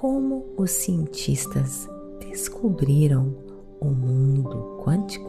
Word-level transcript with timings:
como 0.00 0.46
os 0.56 0.70
cientistas 0.70 1.86
descobriram 2.20 3.36
o 3.78 3.84
mundo 3.84 4.80
quântico? 4.82 5.28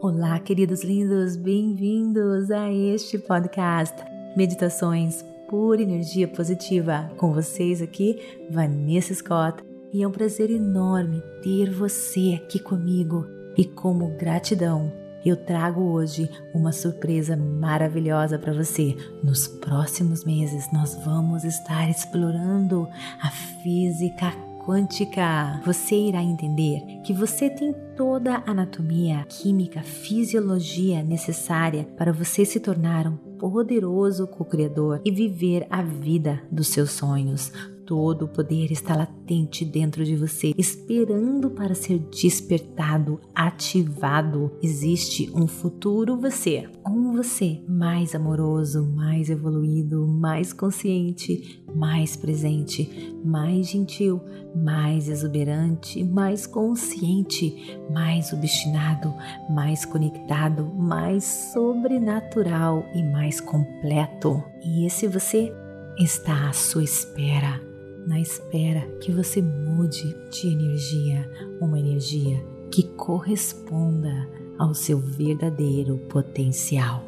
Olá, 0.00 0.38
queridos 0.38 0.84
lindos, 0.84 1.34
bem-vindos 1.34 2.48
a 2.52 2.72
este 2.72 3.18
podcast 3.18 3.96
Meditações 4.36 5.24
por 5.50 5.80
Energia 5.80 6.28
Positiva. 6.28 7.10
Com 7.16 7.32
vocês 7.32 7.82
aqui, 7.82 8.20
Vanessa 8.52 9.12
Scott, 9.12 9.64
e 9.92 10.02
é 10.02 10.08
um 10.08 10.10
prazer 10.10 10.50
enorme 10.50 11.22
ter 11.42 11.70
você 11.70 12.40
aqui 12.42 12.58
comigo. 12.58 13.26
E 13.56 13.64
como 13.64 14.16
gratidão, 14.16 14.92
eu 15.24 15.36
trago 15.36 15.82
hoje 15.82 16.30
uma 16.54 16.72
surpresa 16.72 17.36
maravilhosa 17.36 18.38
para 18.38 18.52
você. 18.52 18.94
Nos 19.24 19.48
próximos 19.48 20.24
meses, 20.24 20.70
nós 20.72 20.94
vamos 21.04 21.42
estar 21.42 21.88
explorando 21.90 22.86
a 23.20 23.30
física 23.62 24.32
quântica. 24.64 25.60
Você 25.64 25.94
irá 25.94 26.22
entender 26.22 26.80
que 27.04 27.12
você 27.12 27.48
tem 27.48 27.74
toda 27.96 28.34
a 28.34 28.50
anatomia, 28.50 29.24
química, 29.28 29.82
fisiologia 29.82 31.02
necessária 31.02 31.84
para 31.96 32.12
você 32.12 32.44
se 32.44 32.60
tornar 32.60 33.06
um 33.06 33.16
poderoso 33.16 34.26
co-criador 34.26 35.00
e 35.04 35.10
viver 35.10 35.66
a 35.70 35.82
vida 35.82 36.42
dos 36.50 36.68
seus 36.68 36.90
sonhos 36.90 37.52
todo 37.86 38.24
o 38.24 38.28
poder 38.28 38.72
está 38.72 38.96
latente 38.96 39.64
dentro 39.64 40.04
de 40.04 40.16
você, 40.16 40.52
esperando 40.58 41.48
para 41.50 41.74
ser 41.74 42.00
despertado, 42.10 43.20
ativado. 43.34 44.50
Existe 44.60 45.30
um 45.34 45.46
futuro 45.46 46.20
você, 46.20 46.68
um 46.86 47.12
você 47.12 47.62
mais 47.68 48.14
amoroso, 48.14 48.84
mais 48.94 49.30
evoluído, 49.30 50.06
mais 50.06 50.52
consciente, 50.52 51.62
mais 51.74 52.16
presente, 52.16 53.14
mais 53.24 53.68
gentil, 53.68 54.20
mais 54.54 55.08
exuberante, 55.08 56.02
mais 56.02 56.46
consciente, 56.46 57.78
mais 57.90 58.32
obstinado, 58.32 59.14
mais 59.48 59.84
conectado, 59.84 60.66
mais 60.74 61.24
sobrenatural 61.52 62.84
e 62.94 63.02
mais 63.02 63.40
completo. 63.40 64.42
E 64.64 64.86
esse 64.86 65.06
você 65.06 65.52
está 65.98 66.48
à 66.48 66.52
sua 66.52 66.82
espera 66.82 67.65
na 68.06 68.20
espera 68.20 68.82
que 69.00 69.10
você 69.10 69.42
mude 69.42 70.14
de 70.30 70.46
energia, 70.46 71.28
uma 71.60 71.78
energia 71.78 72.42
que 72.70 72.82
corresponda 72.82 74.28
ao 74.58 74.74
seu 74.74 74.98
verdadeiro 74.98 75.98
potencial. 76.08 77.04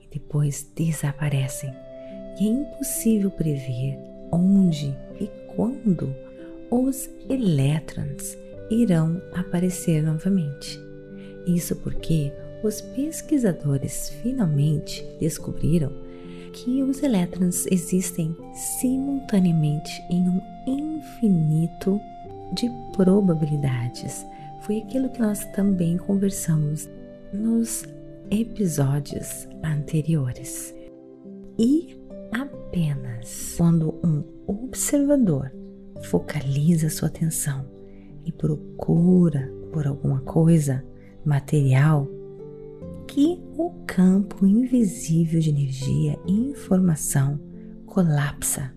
e 0.00 0.08
depois 0.12 0.70
desaparecem. 0.74 1.70
E 2.40 2.46
é 2.46 2.50
impossível 2.50 3.30
prever 3.30 3.98
onde 4.32 4.96
e 5.20 5.30
quando 5.54 6.14
os 6.70 7.08
elétrons 7.28 8.36
irão 8.70 9.20
aparecer 9.34 10.02
novamente. 10.02 10.80
Isso 11.46 11.76
porque 11.76 12.32
os 12.62 12.80
pesquisadores 12.80 14.10
finalmente 14.22 15.04
descobriram 15.20 15.92
que 16.52 16.82
os 16.82 17.02
elétrons 17.02 17.66
existem 17.70 18.36
simultaneamente 18.80 20.02
em 20.10 20.28
um 20.28 20.40
infinito 20.66 22.00
de 22.52 22.68
probabilidades. 22.96 24.26
Foi 24.62 24.78
aquilo 24.78 25.08
que 25.08 25.20
nós 25.20 25.44
também 25.52 25.96
conversamos 25.96 26.88
nos 27.32 27.84
episódios 28.30 29.48
anteriores. 29.64 30.74
E 31.58 31.96
apenas 32.32 33.54
quando 33.56 33.94
um 34.04 34.22
observador 34.46 35.52
focaliza 36.04 36.88
sua 36.88 37.08
atenção 37.08 37.66
e 38.24 38.32
procura 38.32 39.50
por 39.72 39.86
alguma 39.86 40.20
coisa 40.20 40.84
material, 41.24 42.06
que 43.06 43.42
o 43.56 43.70
campo 43.86 44.46
invisível 44.46 45.40
de 45.40 45.50
energia 45.50 46.18
e 46.26 46.32
informação 46.32 47.40
colapsa 47.86 48.72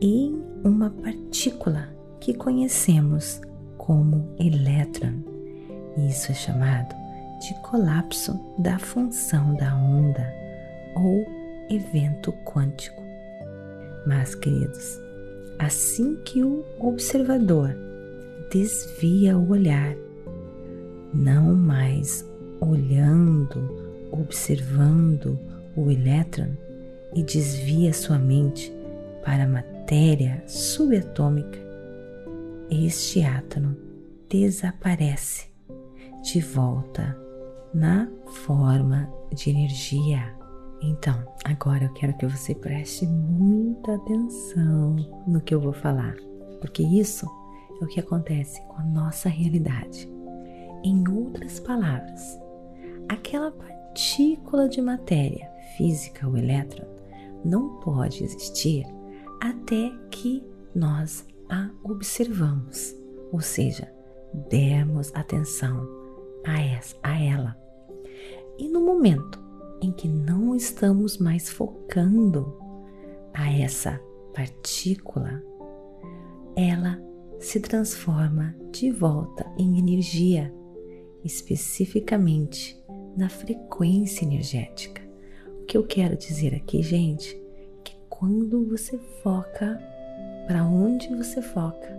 em 0.00 0.40
uma 0.64 0.90
partícula 0.90 1.94
que 2.20 2.32
conhecemos 2.34 3.40
como 3.76 4.34
elétron. 4.38 5.22
Isso 6.08 6.30
é 6.30 6.34
chamado 6.34 6.99
de 7.40 7.54
colapso 7.62 8.38
da 8.58 8.78
função 8.78 9.54
da 9.54 9.74
onda 9.74 10.32
ou 10.94 11.26
evento 11.70 12.32
quântico. 12.44 13.02
Mas, 14.06 14.34
queridos, 14.34 15.00
assim 15.58 16.16
que 16.24 16.42
o 16.42 16.64
observador 16.78 17.74
desvia 18.50 19.38
o 19.38 19.50
olhar, 19.50 19.94
não 21.14 21.54
mais 21.54 22.28
olhando, 22.60 24.08
observando 24.12 25.38
o 25.76 25.90
elétron 25.90 26.50
e 27.14 27.22
desvia 27.22 27.92
sua 27.92 28.18
mente 28.18 28.72
para 29.24 29.44
a 29.44 29.48
matéria 29.48 30.42
subatômica, 30.46 31.58
este 32.70 33.22
átomo 33.22 33.76
desaparece 34.28 35.48
de 36.22 36.40
volta 36.40 37.16
na 37.74 38.08
forma 38.44 39.12
de 39.32 39.50
energia. 39.50 40.34
Então, 40.82 41.22
agora 41.44 41.84
eu 41.84 41.92
quero 41.92 42.16
que 42.16 42.26
você 42.26 42.54
preste 42.54 43.06
muita 43.06 43.94
atenção 43.94 44.96
no 45.26 45.40
que 45.40 45.54
eu 45.54 45.60
vou 45.60 45.72
falar, 45.72 46.16
porque 46.60 46.82
isso 46.82 47.26
é 47.80 47.84
o 47.84 47.86
que 47.86 48.00
acontece 48.00 48.62
com 48.66 48.76
a 48.76 48.84
nossa 48.84 49.28
realidade. 49.28 50.10
Em 50.82 51.06
outras 51.08 51.60
palavras, 51.60 52.38
aquela 53.08 53.50
partícula 53.50 54.68
de 54.68 54.80
matéria 54.80 55.50
física, 55.76 56.28
o 56.28 56.36
elétron, 56.36 56.86
não 57.44 57.80
pode 57.80 58.24
existir 58.24 58.86
até 59.40 59.90
que 60.10 60.44
nós 60.74 61.26
a 61.48 61.68
observamos, 61.82 62.94
ou 63.32 63.40
seja, 63.40 63.92
dermos 64.48 65.12
atenção 65.14 65.86
a, 66.46 67.10
a 67.10 67.20
ela. 67.20 67.59
E 68.60 68.68
no 68.68 68.82
momento 68.82 69.40
em 69.80 69.90
que 69.90 70.06
não 70.06 70.54
estamos 70.54 71.16
mais 71.16 71.48
focando 71.48 72.54
a 73.32 73.50
essa 73.50 73.98
partícula, 74.34 75.42
ela 76.54 77.02
se 77.38 77.58
transforma 77.58 78.54
de 78.70 78.90
volta 78.90 79.50
em 79.58 79.78
energia, 79.78 80.54
especificamente 81.24 82.78
na 83.16 83.30
frequência 83.30 84.26
energética. 84.26 85.00
O 85.62 85.64
que 85.64 85.78
eu 85.78 85.86
quero 85.86 86.14
dizer 86.14 86.54
aqui, 86.54 86.82
gente, 86.82 87.34
que 87.82 87.96
quando 88.10 88.68
você 88.68 88.98
foca 89.22 89.80
para 90.46 90.66
onde 90.66 91.08
você 91.16 91.40
foca, 91.40 91.98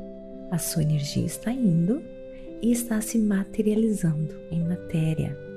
a 0.51 0.59
sua 0.59 0.83
energia 0.83 1.25
está 1.25 1.51
indo 1.51 2.03
e 2.61 2.71
está 2.71 3.01
se 3.01 3.17
materializando 3.17 4.35
em 4.51 4.63
matéria. 4.63 5.50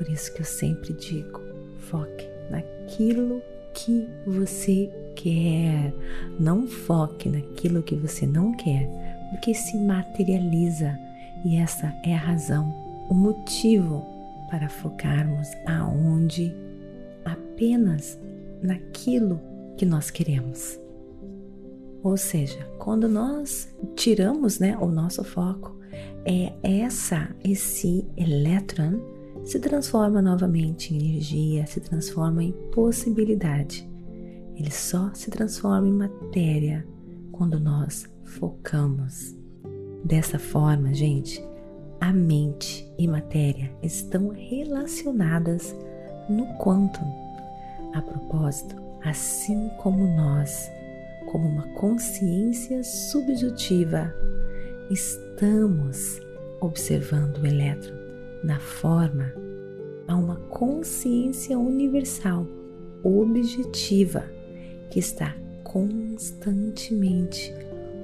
Por 0.00 0.08
isso 0.08 0.32
que 0.32 0.40
eu 0.40 0.46
sempre 0.46 0.94
digo: 0.94 1.42
foque 1.78 2.26
naquilo 2.50 3.42
que 3.74 4.08
você 4.26 4.90
quer, 5.14 5.92
não 6.38 6.66
foque 6.66 7.28
naquilo 7.28 7.82
que 7.82 7.94
você 7.96 8.26
não 8.26 8.52
quer, 8.56 8.88
porque 9.30 9.52
se 9.52 9.76
materializa. 9.76 10.98
E 11.44 11.56
essa 11.56 11.94
é 12.02 12.14
a 12.14 12.18
razão, 12.18 12.74
o 13.10 13.14
motivo 13.14 14.02
para 14.50 14.70
focarmos 14.70 15.48
aonde? 15.66 16.50
Apenas 17.22 18.18
naquilo 18.62 19.38
que 19.76 19.84
nós 19.84 20.10
queremos. 20.10 20.80
Ou 22.02 22.16
seja, 22.16 22.58
quando 22.78 23.06
nós 23.06 23.68
tiramos, 23.96 24.58
né, 24.58 24.78
o 24.78 24.86
nosso 24.86 25.22
foco, 25.22 25.78
é 26.24 26.54
essa 26.62 27.28
esse 27.44 28.06
elétron 28.16 29.19
se 29.50 29.58
transforma 29.58 30.22
novamente 30.22 30.94
em 30.94 30.96
energia, 30.96 31.66
se 31.66 31.80
transforma 31.80 32.40
em 32.40 32.52
possibilidade. 32.70 33.84
Ele 34.54 34.70
só 34.70 35.10
se 35.12 35.28
transforma 35.28 35.88
em 35.88 35.92
matéria 35.92 36.86
quando 37.32 37.58
nós 37.58 38.08
focamos. 38.22 39.36
Dessa 40.04 40.38
forma, 40.38 40.94
gente, 40.94 41.44
a 42.00 42.12
mente 42.12 42.88
e 42.96 43.08
matéria 43.08 43.72
estão 43.82 44.28
relacionadas 44.28 45.76
no 46.28 46.46
quantum. 46.58 47.10
A 47.92 48.00
propósito, 48.00 48.76
assim 49.02 49.68
como 49.82 50.06
nós, 50.16 50.70
como 51.26 51.48
uma 51.48 51.66
consciência 51.74 52.84
subjetiva, 52.84 54.14
estamos 54.92 56.20
observando 56.60 57.38
o 57.38 57.46
elétron 57.46 57.99
na 58.42 58.58
forma 58.58 59.32
a 60.06 60.16
uma 60.16 60.36
consciência 60.36 61.58
universal, 61.58 62.46
objetiva, 63.02 64.24
que 64.90 64.98
está 64.98 65.34
constantemente 65.64 67.54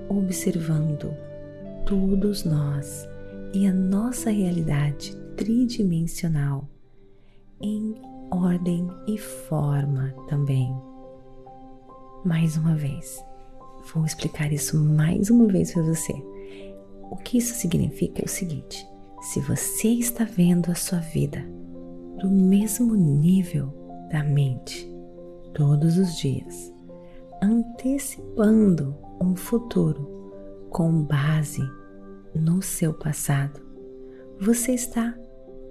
observando 0.09 1.13
todos 1.85 2.45
nós 2.45 3.09
e 3.53 3.67
a 3.67 3.73
nossa 3.73 4.31
realidade 4.31 5.17
tridimensional 5.37 6.69
em 7.61 7.95
ordem 8.31 8.89
e 9.07 9.19
forma 9.19 10.15
também. 10.29 10.75
Mais 12.25 12.57
uma 12.57 12.75
vez, 12.75 13.25
vou 13.93 14.05
explicar 14.05 14.53
isso 14.53 14.77
mais 14.77 15.31
uma 15.31 15.47
vez 15.47 15.73
para 15.73 15.83
você. 15.83 16.13
O 17.11 17.17
que 17.17 17.39
isso 17.39 17.55
significa 17.55 18.23
é 18.23 18.25
o 18.25 18.29
seguinte: 18.29 18.87
se 19.21 19.41
você 19.41 19.89
está 19.89 20.25
vendo 20.25 20.71
a 20.71 20.75
sua 20.75 20.99
vida 20.99 21.45
do 22.19 22.31
mesmo 22.31 22.95
nível 22.95 23.73
da 24.11 24.23
mente 24.23 24.91
todos 25.55 25.97
os 25.97 26.17
dias, 26.17 26.73
antecipando 27.43 28.97
um 29.21 29.35
futuro 29.35 30.69
com 30.71 31.03
base 31.03 31.63
no 32.35 32.63
seu 32.63 32.93
passado, 32.93 33.61
você 34.41 34.73
está 34.73 35.17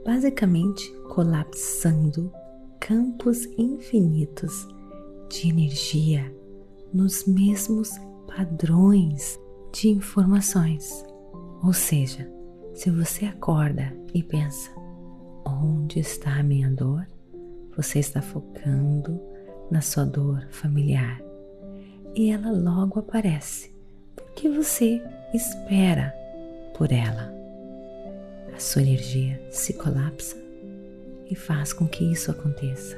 basicamente 0.03 0.91
colapsando 1.13 2.31
campos 2.79 3.45
infinitos 3.57 4.67
de 5.29 5.49
energia 5.49 6.35
nos 6.93 7.25
mesmos 7.25 7.91
padrões 8.27 9.39
de 9.71 9.89
informações. 9.89 11.05
Ou 11.63 11.73
seja, 11.73 12.29
se 12.75 12.91
você 12.91 13.25
acorda 13.25 13.91
e 14.13 14.21
pensa: 14.21 14.69
onde 15.45 15.99
está 15.99 16.35
a 16.35 16.43
minha 16.43 16.69
dor? 16.69 17.07
Você 17.75 17.99
está 17.99 18.21
focando 18.21 19.19
na 19.71 19.81
sua 19.81 20.05
dor 20.05 20.45
familiar 20.51 21.21
e 22.13 22.29
ela 22.29 22.51
logo 22.51 22.99
aparece 22.99 23.73
porque 24.15 24.49
você 24.49 25.01
espera 25.33 26.13
por 26.77 26.91
ela. 26.91 27.33
A 28.53 28.59
sua 28.59 28.81
energia 28.81 29.41
se 29.49 29.73
colapsa 29.73 30.37
e 31.29 31.35
faz 31.35 31.73
com 31.73 31.87
que 31.87 32.03
isso 32.09 32.29
aconteça. 32.31 32.97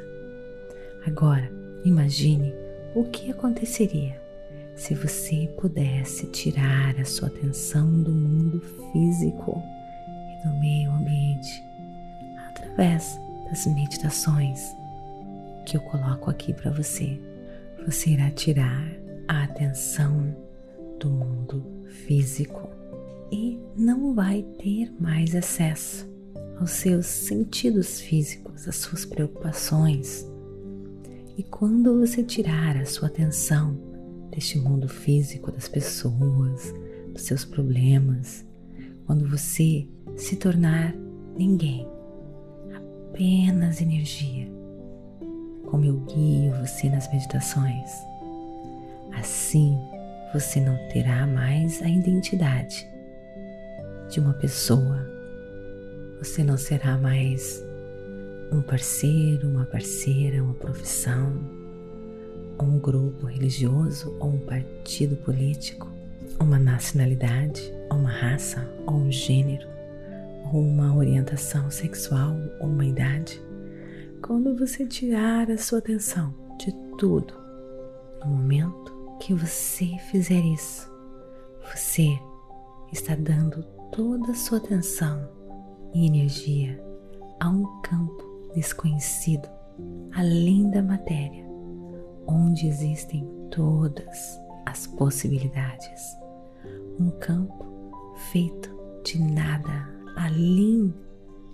Agora, 1.06 1.50
imagine 1.86 2.54
o 2.94 3.06
que 3.06 3.32
aconteceria 3.32 4.22
se 4.78 4.94
você 4.94 5.52
pudesse 5.60 6.28
tirar 6.28 6.98
a 7.00 7.04
sua 7.04 7.30
atenção 7.30 8.04
do 8.04 8.12
mundo 8.12 8.62
físico 8.92 9.62
e 10.32 10.48
do 10.48 10.54
meio 10.60 10.92
ambiente 10.92 11.64
através 12.48 13.20
das 13.50 13.66
meditações 13.66 14.62
que 15.66 15.76
eu 15.76 15.82
coloco 15.82 16.30
aqui 16.30 16.54
para 16.54 16.72
você. 16.72 17.20
Você 17.86 18.12
irá 18.12 18.30
tirar 18.30 18.88
a 19.28 19.44
atenção 19.44 20.36
do 21.00 21.10
mundo 21.10 21.66
físico 22.06 22.70
e 23.32 23.60
não 23.76 24.14
vai 24.14 24.44
ter 24.60 24.94
mais 25.00 25.36
acesso 25.36 26.08
aos 26.60 26.72
seus 26.72 27.08
sentidos 27.08 28.00
físicos, 28.00 28.68
às 28.68 28.76
suas 28.76 29.06
preocupações. 29.06 30.26
E 31.36 31.44
quando 31.44 32.00
você 32.00 32.24
tirar 32.24 32.78
a 32.78 32.86
sua 32.86 33.08
atenção 33.08 33.87
deste 34.38 34.60
mundo 34.60 34.88
físico, 34.88 35.52
das 35.52 35.68
pessoas, 35.68 36.72
dos 37.12 37.24
seus 37.24 37.44
problemas, 37.44 38.46
quando 39.08 39.28
você 39.28 39.88
se 40.16 40.36
tornar 40.36 40.94
ninguém, 41.36 41.88
apenas 42.76 43.82
energia, 43.82 44.48
como 45.66 45.86
eu 45.86 45.98
guio 46.02 46.54
você 46.62 46.88
nas 46.88 47.12
meditações, 47.12 47.90
assim 49.20 49.76
você 50.32 50.62
não 50.62 50.78
terá 50.90 51.26
mais 51.26 51.82
a 51.82 51.90
identidade 51.90 52.88
de 54.08 54.20
uma 54.20 54.34
pessoa. 54.34 55.04
Você 56.20 56.44
não 56.44 56.58
será 56.58 56.96
mais 56.96 57.66
um 58.52 58.62
parceiro, 58.62 59.48
uma 59.50 59.66
parceira, 59.66 60.44
uma 60.44 60.54
profissão, 60.54 61.57
um 62.60 62.80
grupo 62.80 63.26
religioso 63.26 64.16
ou 64.20 64.30
um 64.30 64.40
partido 64.40 65.16
político, 65.18 65.88
uma 66.40 66.58
nacionalidade, 66.60 67.74
uma 67.92 68.10
raça, 68.10 68.68
ou 68.86 68.96
um 68.96 69.12
gênero, 69.12 69.68
ou 70.54 70.62
uma 70.62 70.96
orientação 70.96 71.70
sexual 71.70 72.36
ou 72.60 72.68
uma 72.68 72.86
idade. 72.86 73.42
Quando 74.22 74.56
você 74.56 74.86
tirar 74.86 75.50
a 75.52 75.58
sua 75.58 75.80
atenção 75.80 76.34
de 76.60 76.72
tudo, 76.98 77.34
no 78.24 78.32
momento 78.32 78.94
que 79.20 79.34
você 79.34 79.86
fizer 80.10 80.44
isso, 80.44 80.90
você 81.74 82.18
está 82.92 83.16
dando 83.16 83.64
toda 83.92 84.32
a 84.32 84.36
sua 84.36 84.58
atenção 84.58 85.30
e 85.94 86.08
energia 86.08 86.82
a 87.40 87.50
um 87.50 87.64
campo 87.82 88.52
desconhecido 88.56 89.48
além 90.14 90.70
da 90.72 90.82
matéria, 90.82 91.46
onde 92.28 92.68
existem 92.68 93.28
todas 93.50 94.40
as 94.66 94.86
possibilidades. 94.86 96.02
Um 97.00 97.10
campo 97.20 97.66
feito 98.32 98.76
de 99.04 99.22
nada 99.22 99.98
além 100.16 100.94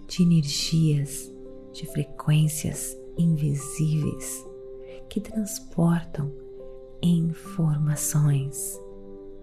de 0.08 0.24
energias, 0.24 1.32
de 1.74 1.86
frequências 1.88 2.98
invisíveis 3.18 4.46
que 5.10 5.20
transportam 5.20 6.32
informações 7.01 8.80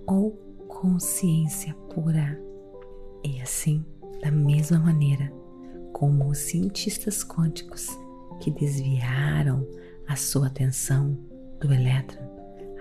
ou 0.07 0.33
consciência 0.67 1.75
pura. 1.95 2.41
E 3.23 3.41
assim, 3.41 3.85
da 4.23 4.31
mesma 4.31 4.79
maneira 4.79 5.33
como 5.93 6.29
os 6.29 6.39
cientistas 6.39 7.23
quânticos 7.23 7.89
que 8.41 8.51
desviaram 8.51 9.67
a 10.11 10.17
sua 10.17 10.49
atenção 10.49 11.17
do 11.61 11.73
elétron 11.73 12.29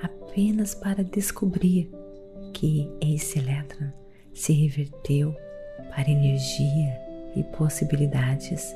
apenas 0.02 0.74
para 0.74 1.04
descobrir 1.04 1.88
que 2.56 2.90
esse 3.00 3.38
elétron 3.38 3.92
se 4.34 4.52
reverteu 4.52 5.36
para 5.92 6.10
energia 6.10 7.00
e 7.36 7.44
possibilidades, 7.56 8.74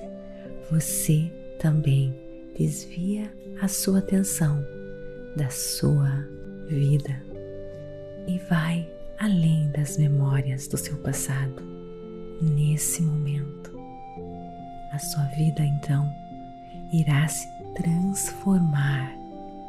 você 0.69 1.33
também 1.59 2.15
desvia 2.55 3.35
a 3.59 3.67
sua 3.67 3.97
atenção 3.97 4.63
da 5.35 5.49
sua 5.49 6.11
vida 6.67 7.23
e 8.27 8.37
vai 8.47 8.87
além 9.17 9.71
das 9.71 9.97
memórias 9.97 10.67
do 10.67 10.77
seu 10.77 10.97
passado 10.97 11.63
nesse 12.39 13.01
momento. 13.01 13.75
A 14.91 14.99
sua 14.99 15.23
vida 15.35 15.65
então 15.65 16.07
irá 16.93 17.27
se 17.27 17.62
transformar 17.75 19.13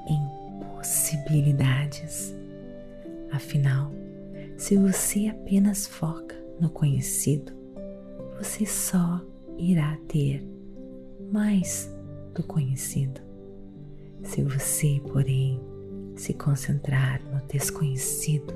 em 0.08 0.20
possibilidades. 0.66 2.34
Afinal, 3.32 3.90
se 4.56 4.76
você 4.76 5.28
apenas 5.28 5.86
foca 5.86 6.36
no 6.60 6.70
conhecido, 6.70 7.52
você 8.38 8.64
só 8.66 9.20
irá 9.58 9.98
ter 10.08 10.46
mais 11.32 11.90
do 12.34 12.42
conhecido. 12.42 13.20
Se 14.22 14.42
você, 14.42 15.00
porém, 15.12 15.60
se 16.16 16.32
concentrar 16.32 17.20
no 17.32 17.40
desconhecido, 17.46 18.54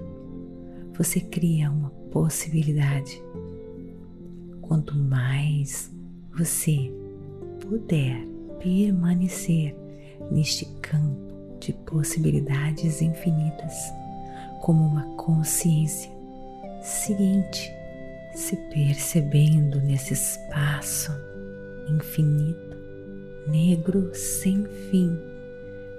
você 0.93 1.21
cria 1.21 1.71
uma 1.71 1.91
possibilidade. 2.11 3.23
Quanto 4.61 4.97
mais 4.97 5.91
você 6.33 6.93
puder 7.61 8.27
permanecer 8.59 9.75
neste 10.31 10.65
campo 10.81 11.59
de 11.61 11.73
possibilidades 11.73 13.03
infinitas, 13.03 13.75
como 14.61 14.85
uma 14.85 15.05
consciência 15.17 16.11
ciente, 16.83 17.73
se 18.35 18.57
percebendo 18.73 19.81
nesse 19.81 20.15
espaço 20.15 21.13
infinito, 21.89 22.77
negro 23.49 24.11
sem 24.15 24.65
fim 24.91 25.29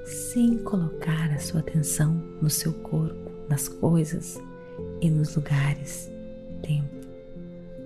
sem 0.09 0.57
colocar 0.59 1.31
a 1.33 1.37
sua 1.37 1.59
atenção 1.59 2.13
no 2.41 2.49
seu 2.49 2.73
corpo, 2.73 3.31
nas 3.47 3.67
coisas 3.67 4.39
e 5.01 5.09
nos 5.09 5.35
lugares, 5.35 6.11
tempo. 6.63 7.07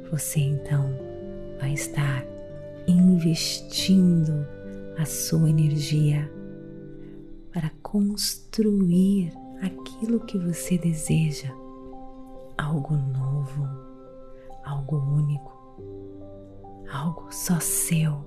Você 0.10 0.40
então 0.40 0.90
vai 1.60 1.74
estar 1.74 2.26
investindo 2.88 4.48
a 4.98 5.06
sua 5.06 5.50
energia 5.50 6.32
para 7.52 7.72
construir 7.82 9.32
aquilo 9.62 10.20
que 10.22 10.38
você 10.38 10.78
deseja, 10.78 11.54
algo 12.58 12.96
novo, 12.96 13.68
algo 14.66 14.98
único, 14.98 15.54
algo 16.92 17.28
só 17.32 17.60
seu. 17.60 18.26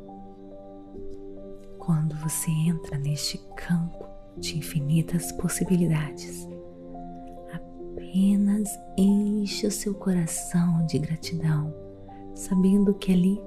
Quando 1.78 2.16
você 2.16 2.50
entra 2.50 2.98
neste 2.98 3.38
campo 3.56 4.06
de 4.36 4.58
infinitas 4.58 5.30
possibilidades, 5.32 6.48
apenas 7.52 8.68
enche 8.96 9.66
o 9.66 9.70
seu 9.70 9.94
coração 9.94 10.84
de 10.86 10.98
gratidão, 10.98 11.72
sabendo 12.34 12.94
que 12.94 13.12
ali 13.12 13.40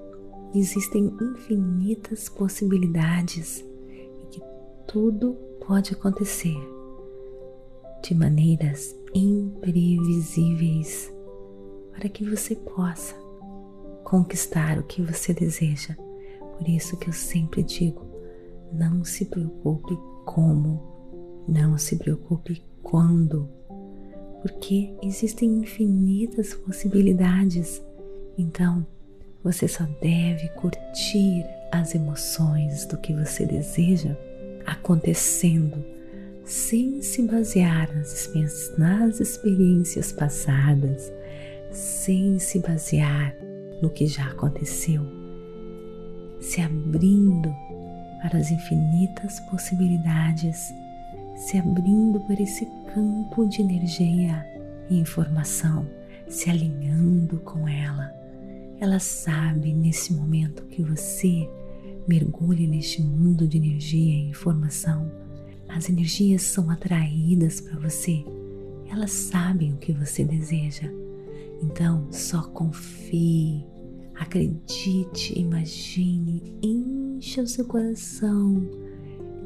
existem 0.54 1.14
infinitas 1.22 2.30
possibilidades 2.30 3.60
e 3.60 4.28
que 4.32 4.42
tudo 4.88 5.34
pode 5.66 5.94
acontecer 5.94 6.58
de 8.04 8.16
maneiras 8.16 8.96
imprevisíveis 9.14 11.14
para 11.92 12.10
que 12.10 12.24
você 12.24 12.56
possa 12.56 13.16
conquistar 14.04 14.80
o 14.80 14.84
que 14.84 15.02
você 15.02 15.34
deseja. 15.34 15.96
Por 16.58 16.68
isso 16.68 16.98
que 16.98 17.10
eu 17.10 17.14
sempre 17.14 17.62
digo, 17.62 18.02
não 18.72 19.04
se 19.04 19.26
preocupe 19.26 19.98
como, 20.26 21.44
não 21.48 21.78
se 21.78 21.98
preocupe 21.98 22.64
quando, 22.82 23.50
porque 24.42 24.96
existem 25.04 25.60
infinitas 25.60 26.54
possibilidades. 26.54 27.82
Então, 28.38 28.86
você 29.44 29.68
só 29.68 29.86
deve 30.02 30.50
curtir 30.50 31.46
as 31.72 31.96
emoções 31.96 32.86
do 32.86 32.98
que 32.98 33.14
você 33.14 33.46
deseja 33.46 34.16
acontecendo, 34.66 35.84
sem 36.44 37.02
se 37.02 37.22
basear 37.24 37.90
nas, 38.78 39.20
experiências 39.20 40.12
passadas, 40.12 41.12
sem 41.72 42.40
se 42.40 42.60
basear 42.60 43.36
no 43.82 43.90
que 43.90 44.08
já 44.08 44.26
aconteceu, 44.26 45.06
se 46.40 46.62
abrindo 46.62 47.54
para 48.22 48.38
as 48.38 48.52
infinitas 48.52 49.40
possibilidades, 49.42 50.74
se 51.36 51.58
abrindo 51.58 52.20
para 52.22 52.42
esse 52.42 52.68
campo 52.94 53.48
de 53.48 53.62
energia 53.62 54.46
e 54.90 55.00
informação, 55.00 55.88
se 56.28 56.50
alinhando 56.50 57.40
com 57.40 57.68
ela. 57.68 58.19
Ela 58.80 58.98
sabe 59.00 59.74
nesse 59.74 60.14
momento 60.14 60.64
que 60.68 60.82
você 60.82 61.50
mergulha 62.08 62.66
neste 62.66 63.02
mundo 63.02 63.46
de 63.46 63.58
energia 63.58 64.16
e 64.16 64.30
informação. 64.30 65.12
As 65.68 65.90
energias 65.90 66.44
são 66.44 66.70
atraídas 66.70 67.60
para 67.60 67.78
você. 67.78 68.24
Elas 68.90 69.12
sabem 69.12 69.74
o 69.74 69.78
que 69.78 69.92
você 69.92 70.24
deseja. 70.24 70.90
Então, 71.62 72.08
só 72.10 72.42
confie, 72.44 73.66
acredite, 74.16 75.38
imagine, 75.38 76.58
encha 76.64 77.42
o 77.42 77.48
seu 77.48 77.66
coração 77.66 78.66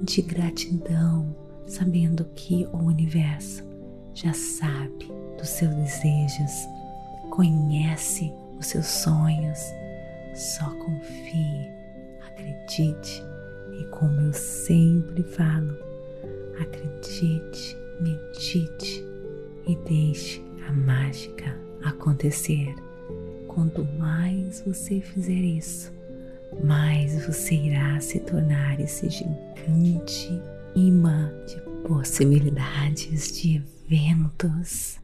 de 0.04 0.22
gratidão, 0.22 1.36
sabendo 1.66 2.24
que 2.36 2.68
o 2.72 2.78
universo 2.78 3.64
já 4.14 4.32
sabe 4.32 5.12
dos 5.40 5.50
seus 5.50 5.74
desejos, 5.74 6.52
conhece 7.32 8.32
os 8.64 8.68
seus 8.68 8.88
sonhos. 8.88 9.60
Só 10.34 10.68
confie, 10.72 11.70
acredite 12.26 13.24
e, 13.80 13.84
como 13.92 14.20
eu 14.22 14.34
sempre 14.34 15.22
falo, 15.24 15.78
acredite, 16.60 17.78
medite 18.00 19.06
e 19.68 19.76
deixe 19.88 20.44
a 20.68 20.72
mágica 20.72 21.56
acontecer. 21.84 22.74
Quanto 23.48 23.86
mais 24.00 24.62
você 24.62 25.02
fizer 25.02 25.34
isso, 25.34 25.92
mais 26.64 27.26
você 27.26 27.54
irá 27.54 28.00
se 28.00 28.20
tornar 28.22 28.80
esse 28.80 29.10
gigante 29.10 30.42
imã 30.74 31.32
de 31.46 31.62
possibilidades, 31.88 33.32
de 33.40 33.62
eventos. 33.86 34.98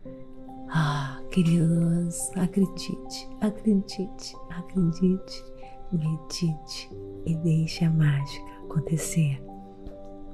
Ah, 0.71 1.19
queridos, 1.31 2.29
acredite, 2.35 3.27
acredite, 3.41 4.35
acredite, 4.51 5.43
medite 5.91 6.91
e 7.25 7.35
deixe 7.37 7.85
a 7.85 7.89
mágica 7.89 8.45
acontecer. 8.65 9.41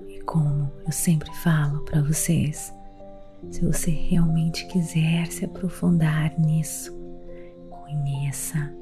E 0.09 0.19
como 0.23 0.69
eu 0.85 0.91
sempre 0.91 1.33
falo 1.35 1.85
para 1.85 2.01
vocês, 2.01 2.73
se 3.49 3.65
você 3.65 3.91
realmente 3.91 4.67
quiser 4.67 5.27
se 5.27 5.45
aprofundar 5.45 6.37
nisso, 6.37 6.93
conheça 7.69 8.75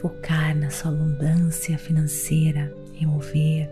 focar 0.00 0.56
na 0.56 0.70
sua 0.70 0.90
abundância 0.90 1.78
financeira, 1.78 2.74
remover, 2.94 3.70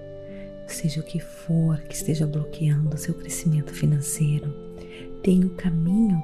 seja 0.67 1.01
o 1.01 1.05
que 1.05 1.21
for 1.21 1.79
que 1.83 1.95
esteja 1.95 2.27
bloqueando 2.27 2.95
o 2.95 2.99
seu 2.99 3.15
crescimento 3.15 3.73
financeiro, 3.73 4.53
tem 5.23 5.45
o 5.45 5.51
caminho 5.51 6.23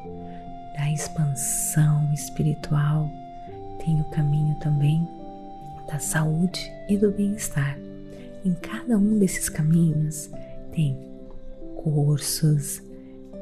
da 0.75 0.91
expansão 0.93 2.13
espiritual, 2.13 3.11
tem 3.85 4.01
o 4.01 4.05
caminho 4.11 4.55
também 4.61 5.07
da 5.87 5.99
saúde 5.99 6.61
e 6.89 6.97
do 6.97 7.11
bem-estar. 7.11 7.79
Em 8.45 8.55
cada 8.55 8.97
um 8.97 9.19
desses 9.19 9.49
caminhos 9.49 10.31
tem 10.73 10.97
cursos, 11.77 12.83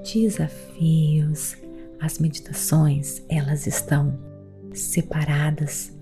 desafios, 0.02 1.56
as 2.00 2.18
meditações, 2.18 3.22
elas 3.28 3.66
estão 3.66 4.18
separadas 4.72 5.95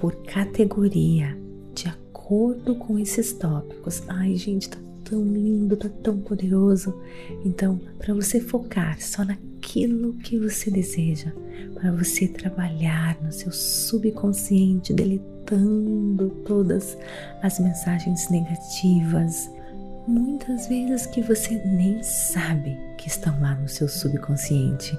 por 0.00 0.16
categoria, 0.24 1.36
de 1.74 1.86
acordo 1.86 2.74
com 2.74 2.98
esses 2.98 3.34
tópicos. 3.34 4.02
Ai, 4.08 4.34
gente, 4.34 4.70
tá 4.70 4.78
tão 5.04 5.22
lindo, 5.22 5.76
tá 5.76 5.90
tão 6.02 6.18
poderoso. 6.18 6.98
Então, 7.44 7.78
para 7.98 8.14
você 8.14 8.40
focar 8.40 9.00
só 9.00 9.24
naquilo 9.24 10.14
que 10.14 10.38
você 10.38 10.70
deseja, 10.70 11.32
para 11.74 11.92
você 11.92 12.26
trabalhar 12.26 13.20
no 13.22 13.30
seu 13.30 13.52
subconsciente, 13.52 14.94
deletando 14.94 16.30
todas 16.46 16.96
as 17.42 17.58
mensagens 17.58 18.30
negativas, 18.30 19.50
muitas 20.08 20.66
vezes 20.66 21.06
que 21.06 21.20
você 21.20 21.56
nem 21.66 22.02
sabe 22.02 22.76
que 22.96 23.08
estão 23.08 23.38
lá 23.40 23.54
no 23.56 23.68
seu 23.68 23.86
subconsciente. 23.86 24.98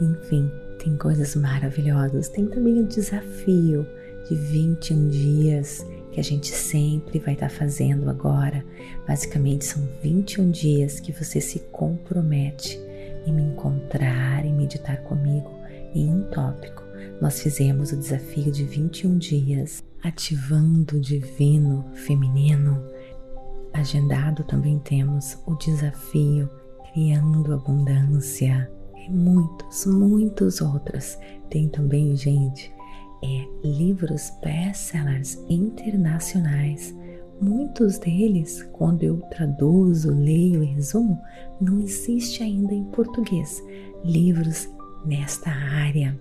Enfim, 0.00 0.50
tem 0.82 0.96
coisas 0.96 1.36
maravilhosas. 1.36 2.28
Tem 2.28 2.46
também 2.46 2.80
o 2.80 2.86
desafio 2.86 3.86
de 4.30 4.36
21 4.36 5.08
dias 5.08 5.84
que 6.12 6.20
a 6.20 6.22
gente 6.22 6.48
sempre 6.48 7.18
vai 7.18 7.34
estar 7.34 7.50
fazendo 7.50 8.08
agora. 8.08 8.64
Basicamente, 9.06 9.64
são 9.64 9.82
21 10.02 10.50
dias 10.52 11.00
que 11.00 11.10
você 11.10 11.40
se 11.40 11.58
compromete 11.72 12.80
em 13.26 13.32
me 13.32 13.42
encontrar 13.42 14.46
e 14.46 14.52
meditar 14.52 15.02
comigo 15.02 15.50
em 15.94 16.08
um 16.08 16.22
tópico. 16.30 16.82
Nós 17.20 17.40
fizemos 17.40 17.90
o 17.92 17.96
desafio 17.96 18.52
de 18.52 18.64
21 18.64 19.18
dias, 19.18 19.82
ativando 20.02 20.96
o 20.96 21.00
divino 21.00 21.84
feminino. 21.94 22.80
Agendado 23.72 24.44
também 24.44 24.78
temos 24.78 25.38
o 25.44 25.56
desafio 25.56 26.48
criando 26.92 27.52
abundância 27.52 28.70
e 28.96 29.10
muitos, 29.10 29.86
muitos 29.86 30.60
outros. 30.60 31.18
Tem 31.48 31.68
também, 31.68 32.16
gente, 32.16 32.72
é 33.22 33.66
livros 33.66 34.30
best-sellers 34.42 35.38
internacionais. 35.48 36.94
Muitos 37.40 37.98
deles, 37.98 38.62
quando 38.72 39.02
eu 39.02 39.20
traduzo, 39.30 40.14
leio 40.14 40.62
e 40.62 40.66
resumo, 40.66 41.20
não 41.60 41.80
existe 41.80 42.42
ainda 42.42 42.74
em 42.74 42.84
português. 42.84 43.62
Livros 44.04 44.68
nesta 45.04 45.50
área 45.50 46.18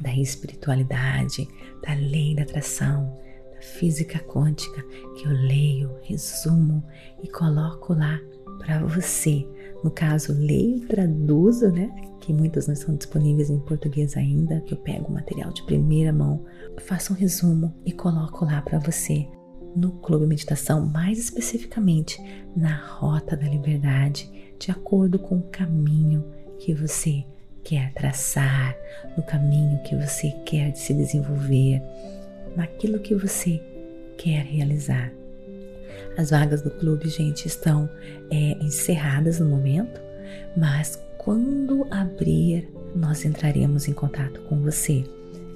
da 0.00 0.14
espiritualidade, 0.14 1.46
da 1.82 1.94
lei 1.94 2.34
da 2.34 2.42
atração, 2.42 3.18
da 3.54 3.60
física 3.60 4.18
quântica, 4.18 4.82
que 5.16 5.26
eu 5.26 5.32
leio, 5.32 5.90
resumo 6.02 6.82
e 7.22 7.28
coloco 7.28 7.94
lá 7.94 8.18
para 8.58 8.84
você. 8.84 9.46
No 9.86 9.92
caso, 9.92 10.32
leio 10.32 10.78
e 10.78 10.80
traduzo, 10.80 11.70
né? 11.70 11.88
Que 12.20 12.32
muitas 12.32 12.66
não 12.66 12.74
estão 12.74 12.96
disponíveis 12.96 13.48
em 13.48 13.60
português 13.60 14.16
ainda, 14.16 14.60
que 14.62 14.74
eu 14.74 14.78
pego 14.78 15.06
o 15.06 15.14
material 15.14 15.52
de 15.52 15.62
primeira 15.62 16.12
mão, 16.12 16.44
faço 16.80 17.12
um 17.12 17.16
resumo 17.16 17.72
e 17.84 17.92
coloco 17.92 18.44
lá 18.44 18.60
para 18.62 18.80
você 18.80 19.28
no 19.76 19.92
Clube 19.92 20.26
Meditação, 20.26 20.84
mais 20.84 21.20
especificamente 21.20 22.20
na 22.56 22.74
Rota 22.74 23.36
da 23.36 23.46
Liberdade, 23.46 24.28
de 24.58 24.72
acordo 24.72 25.20
com 25.20 25.36
o 25.36 25.50
caminho 25.52 26.24
que 26.58 26.74
você 26.74 27.24
quer 27.62 27.94
traçar, 27.94 28.74
no 29.16 29.22
caminho 29.22 29.80
que 29.84 29.94
você 29.94 30.32
quer 30.44 30.74
se 30.74 30.92
desenvolver, 30.92 31.80
naquilo 32.56 32.98
que 32.98 33.14
você 33.14 33.62
quer 34.18 34.42
realizar. 34.46 35.12
As 36.16 36.30
vagas 36.30 36.62
do 36.62 36.70
clube, 36.70 37.08
gente, 37.08 37.46
estão 37.46 37.90
é, 38.30 38.56
encerradas 38.60 39.40
no 39.40 39.46
momento, 39.46 40.00
mas 40.56 41.02
quando 41.18 41.84
abrir, 41.90 42.72
nós 42.94 43.24
entraremos 43.24 43.88
em 43.88 43.92
contato 43.92 44.40
com 44.42 44.60
você. 44.60 45.04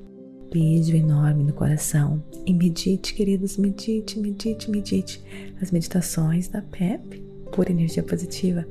beijo 0.51 0.97
enorme 0.97 1.45
no 1.45 1.53
coração 1.53 2.23
e 2.45 2.53
medite, 2.53 3.15
queridos, 3.15 3.57
medite, 3.57 4.19
medite, 4.19 4.71
medite. 4.71 5.23
As 5.61 5.71
meditações 5.71 6.49
da 6.49 6.61
PEP, 6.61 7.23
por 7.53 7.71
energia 7.71 8.03
positiva, 8.03 8.67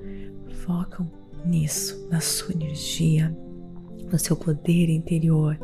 focam 0.65 1.09
nisso, 1.45 2.07
na 2.09 2.19
sua 2.19 2.53
energia, 2.53 3.35
no 4.11 4.19
seu 4.19 4.35
poder 4.35 4.89
interior, 4.89 5.57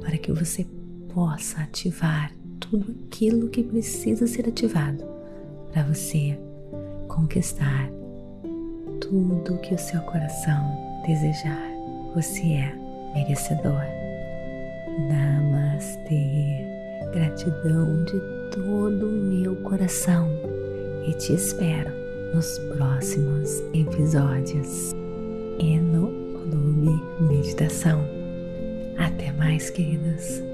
para 0.00 0.18
que 0.18 0.32
você 0.32 0.66
possa 1.14 1.60
ativar 1.60 2.32
tudo 2.58 2.94
aquilo 3.06 3.48
que 3.48 3.62
precisa 3.62 4.26
ser 4.26 4.48
ativado 4.48 5.04
para 5.72 5.84
você 5.84 6.38
conquistar 7.08 7.90
tudo 9.00 9.58
que 9.58 9.74
o 9.74 9.78
seu 9.78 10.00
coração 10.02 11.02
desejar. 11.06 11.70
Você 12.14 12.42
é 12.42 12.74
merecedor. 13.14 14.01
Namastê. 14.98 16.66
Gratidão 17.12 18.04
de 18.04 18.20
todo 18.50 19.06
o 19.06 19.12
meu 19.12 19.56
coração 19.56 20.28
e 21.06 21.12
te 21.14 21.34
espero 21.34 21.90
nos 22.34 22.58
próximos 22.74 23.60
episódios 23.74 24.92
e 25.58 25.78
no 25.78 26.08
Clube 26.42 27.02
Meditação. 27.20 28.00
Até 28.98 29.32
mais, 29.32 29.70
queridos. 29.70 30.51